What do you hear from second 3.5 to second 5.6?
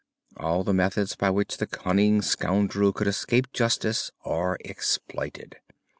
justice are exploited.